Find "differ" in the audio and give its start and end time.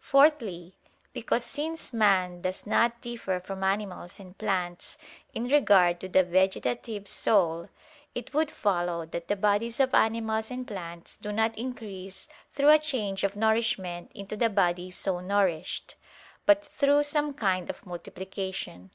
3.00-3.38